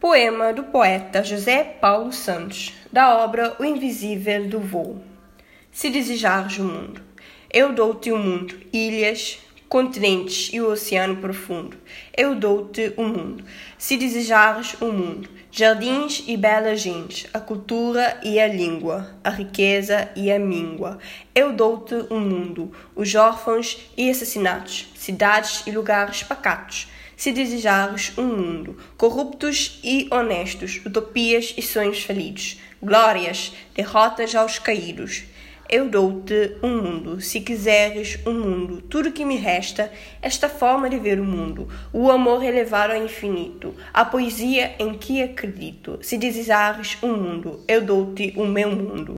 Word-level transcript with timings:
Poema 0.00 0.50
do 0.54 0.62
poeta 0.62 1.22
José 1.22 1.62
Paulo 1.62 2.10
Santos, 2.10 2.72
da 2.90 3.18
obra 3.22 3.54
O 3.58 3.64
Invisível 3.66 4.48
do 4.48 4.58
Voo. 4.58 4.98
Se 5.70 5.90
desejares 5.90 6.56
o 6.56 6.64
mundo, 6.64 7.02
eu 7.52 7.74
dou-te 7.74 8.10
o 8.10 8.16
mundo, 8.16 8.58
ilhas, 8.72 9.40
continentes 9.68 10.48
e 10.54 10.60
o 10.62 10.70
oceano 10.70 11.18
profundo. 11.18 11.76
Eu 12.16 12.34
dou-te 12.34 12.94
o 12.96 13.02
mundo. 13.02 13.44
Se 13.76 13.98
desejares 13.98 14.72
o 14.80 14.86
mundo, 14.86 15.28
jardins 15.50 16.24
e 16.26 16.34
belas 16.34 16.80
gentes, 16.80 17.28
a 17.34 17.38
cultura 17.38 18.18
e 18.22 18.40
a 18.40 18.48
língua, 18.48 19.14
a 19.22 19.28
riqueza 19.28 20.10
e 20.16 20.32
a 20.32 20.38
míngua. 20.38 20.98
Eu 21.34 21.52
dou-te 21.52 22.06
o 22.08 22.18
mundo, 22.18 22.72
os 22.96 23.14
órfãos 23.14 23.76
e 23.98 24.08
assassinatos, 24.08 24.88
cidades 24.94 25.62
e 25.66 25.70
lugares 25.70 26.22
pacatos 26.22 26.88
se 27.20 27.32
desejares 27.32 28.16
um 28.16 28.24
mundo, 28.24 28.78
corruptos 28.96 29.78
e 29.84 30.08
honestos, 30.10 30.80
utopias 30.86 31.52
e 31.54 31.60
sonhos 31.60 32.02
falidos, 32.02 32.58
glórias, 32.82 33.52
derrotas 33.74 34.34
aos 34.34 34.58
caídos. 34.58 35.24
Eu 35.68 35.88
dou-te 35.88 36.56
um 36.62 36.82
mundo, 36.82 37.20
se 37.20 37.42
quiseres 37.42 38.18
um 38.26 38.32
mundo, 38.32 38.82
tudo 38.82 39.12
que 39.12 39.24
me 39.24 39.36
resta, 39.36 39.92
esta 40.22 40.48
forma 40.48 40.88
de 40.88 40.98
ver 40.98 41.20
o 41.20 41.24
mundo, 41.24 41.68
o 41.92 42.10
amor 42.10 42.42
elevado 42.42 42.94
ao 42.94 43.04
infinito, 43.04 43.74
a 43.92 44.02
poesia 44.02 44.74
em 44.78 44.94
que 44.94 45.22
acredito. 45.22 45.98
Se 46.00 46.16
desejares 46.16 46.96
um 47.02 47.14
mundo, 47.14 47.62
eu 47.68 47.82
dou-te 47.82 48.32
o 48.36 48.46
meu 48.46 48.70
mundo. 48.70 49.08